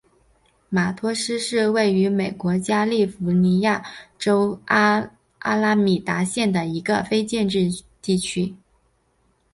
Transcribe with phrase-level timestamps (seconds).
[0.69, 3.85] 马托斯是位于美国加利福尼亚
[4.17, 4.99] 州阿
[5.39, 7.69] 拉米达县的一个非建制
[8.01, 8.55] 地区。